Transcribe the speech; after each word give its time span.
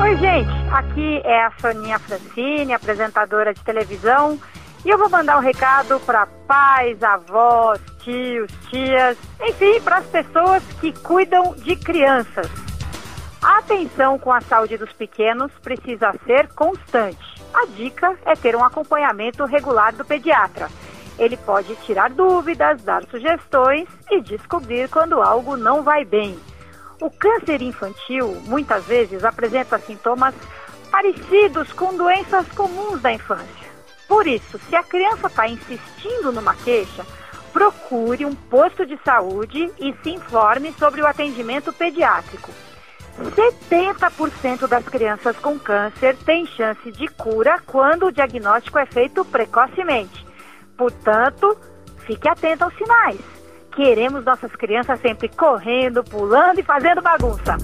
Oi, 0.00 0.16
gente. 0.16 0.50
Aqui 0.72 1.20
é 1.24 1.44
a 1.44 1.52
Soninha 1.60 1.98
Francine, 2.00 2.72
apresentadora 2.72 3.54
de 3.54 3.62
televisão. 3.62 4.38
E 4.84 4.88
eu 4.88 4.98
vou 4.98 5.08
mandar 5.08 5.38
um 5.38 5.40
recado 5.40 6.00
para 6.00 6.26
pais, 6.46 7.00
avós, 7.02 7.80
tios, 8.00 8.50
tias, 8.68 9.16
enfim, 9.40 9.80
para 9.80 9.98
as 9.98 10.06
pessoas 10.06 10.62
que 10.80 10.92
cuidam 10.92 11.54
de 11.54 11.76
crianças. 11.76 12.50
A 13.40 13.58
atenção 13.58 14.18
com 14.18 14.32
a 14.32 14.40
saúde 14.40 14.76
dos 14.76 14.92
pequenos 14.92 15.52
precisa 15.62 16.12
ser 16.26 16.48
constante. 16.54 17.42
A 17.54 17.66
dica 17.66 18.16
é 18.26 18.34
ter 18.34 18.56
um 18.56 18.64
acompanhamento 18.64 19.44
regular 19.44 19.94
do 19.94 20.04
pediatra. 20.04 20.68
Ele 21.18 21.36
pode 21.36 21.76
tirar 21.76 22.10
dúvidas, 22.10 22.82
dar 22.82 23.04
sugestões 23.04 23.88
e 24.10 24.20
descobrir 24.20 24.88
quando 24.88 25.22
algo 25.22 25.56
não 25.56 25.82
vai 25.82 26.04
bem. 26.04 26.36
O 27.00 27.10
câncer 27.10 27.60
infantil 27.62 28.40
muitas 28.44 28.84
vezes 28.84 29.24
apresenta 29.24 29.78
sintomas 29.78 30.34
parecidos 30.90 31.72
com 31.72 31.96
doenças 31.96 32.46
comuns 32.48 33.00
da 33.00 33.12
infância. 33.12 33.64
Por 34.06 34.26
isso, 34.26 34.58
se 34.68 34.76
a 34.76 34.82
criança 34.82 35.26
está 35.26 35.48
insistindo 35.48 36.30
numa 36.30 36.54
queixa, 36.54 37.04
procure 37.52 38.24
um 38.24 38.34
posto 38.34 38.84
de 38.86 38.98
saúde 39.04 39.70
e 39.78 39.94
se 40.02 40.10
informe 40.10 40.72
sobre 40.78 41.00
o 41.00 41.06
atendimento 41.06 41.72
pediátrico. 41.72 42.50
70% 43.18 44.66
das 44.66 44.84
crianças 44.84 45.36
com 45.36 45.58
câncer 45.58 46.16
têm 46.24 46.46
chance 46.46 46.90
de 46.90 47.06
cura 47.08 47.60
quando 47.64 48.06
o 48.06 48.12
diagnóstico 48.12 48.78
é 48.78 48.86
feito 48.86 49.24
precocemente. 49.24 50.26
Portanto, 50.76 51.56
fique 52.00 52.28
atento 52.28 52.64
aos 52.64 52.76
sinais. 52.76 53.20
Queremos 53.74 54.24
nossas 54.24 54.52
crianças 54.52 55.00
sempre 55.00 55.28
correndo, 55.28 56.04
pulando 56.04 56.60
e 56.60 56.62
fazendo 56.62 57.02
bagunça. 57.02 57.56